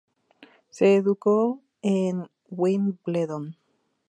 Se 0.71 0.95
educó 0.95 1.61
en 1.83 2.27
Wimbledon. 2.49 3.55